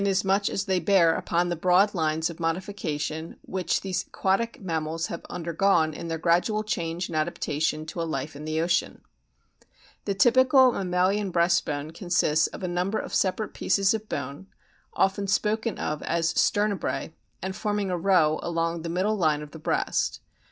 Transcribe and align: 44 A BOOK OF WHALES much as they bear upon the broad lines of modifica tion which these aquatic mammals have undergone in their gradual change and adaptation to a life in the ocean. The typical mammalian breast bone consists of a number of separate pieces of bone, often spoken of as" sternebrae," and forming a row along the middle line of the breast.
44 0.01 0.03
A 0.03 0.03
BOOK 0.09 0.13
OF 0.13 0.17
WHALES 0.17 0.25
much 0.41 0.49
as 0.49 0.65
they 0.65 0.79
bear 0.79 1.13
upon 1.13 1.49
the 1.49 1.55
broad 1.55 1.93
lines 1.93 2.31
of 2.31 2.37
modifica 2.39 2.99
tion 2.99 3.35
which 3.43 3.81
these 3.81 4.01
aquatic 4.07 4.59
mammals 4.59 5.05
have 5.13 5.23
undergone 5.29 5.93
in 5.93 6.07
their 6.07 6.17
gradual 6.17 6.63
change 6.63 7.07
and 7.07 7.15
adaptation 7.15 7.85
to 7.85 8.01
a 8.01 8.01
life 8.01 8.35
in 8.35 8.43
the 8.45 8.59
ocean. 8.59 9.01
The 10.05 10.15
typical 10.15 10.71
mammalian 10.71 11.29
breast 11.29 11.65
bone 11.67 11.91
consists 11.91 12.47
of 12.47 12.63
a 12.63 12.67
number 12.67 12.97
of 12.97 13.13
separate 13.13 13.53
pieces 13.53 13.93
of 13.93 14.09
bone, 14.09 14.47
often 14.95 15.27
spoken 15.27 15.77
of 15.77 16.01
as" 16.01 16.29
sternebrae," 16.33 17.13
and 17.43 17.55
forming 17.55 17.91
a 17.91 17.97
row 17.99 18.39
along 18.41 18.81
the 18.81 18.89
middle 18.89 19.17
line 19.17 19.43
of 19.43 19.51
the 19.51 19.59
breast. 19.59 20.19